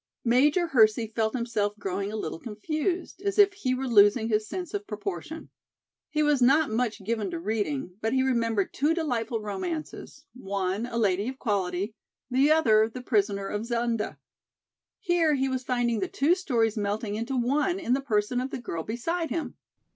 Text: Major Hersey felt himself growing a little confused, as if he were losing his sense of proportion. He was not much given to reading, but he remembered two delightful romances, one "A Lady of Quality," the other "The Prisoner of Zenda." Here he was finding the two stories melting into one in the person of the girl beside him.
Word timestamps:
Major 0.25 0.65
Hersey 0.69 1.05
felt 1.05 1.35
himself 1.35 1.77
growing 1.77 2.11
a 2.11 2.15
little 2.15 2.39
confused, 2.39 3.21
as 3.21 3.37
if 3.37 3.53
he 3.53 3.75
were 3.75 3.87
losing 3.87 4.29
his 4.29 4.47
sense 4.47 4.73
of 4.73 4.87
proportion. 4.87 5.51
He 6.09 6.23
was 6.23 6.41
not 6.41 6.71
much 6.71 7.03
given 7.03 7.29
to 7.29 7.39
reading, 7.39 7.97
but 8.01 8.11
he 8.11 8.23
remembered 8.23 8.73
two 8.73 8.95
delightful 8.95 9.41
romances, 9.41 10.25
one 10.33 10.87
"A 10.87 10.97
Lady 10.97 11.29
of 11.29 11.37
Quality," 11.37 11.93
the 12.31 12.51
other 12.51 12.89
"The 12.89 13.01
Prisoner 13.03 13.45
of 13.47 13.67
Zenda." 13.67 14.17
Here 14.99 15.35
he 15.35 15.47
was 15.47 15.61
finding 15.63 15.99
the 15.99 16.07
two 16.07 16.33
stories 16.33 16.75
melting 16.77 17.13
into 17.13 17.37
one 17.37 17.79
in 17.79 17.93
the 17.93 18.01
person 18.01 18.41
of 18.41 18.49
the 18.49 18.57
girl 18.57 18.81
beside 18.81 19.29
him. 19.29 19.53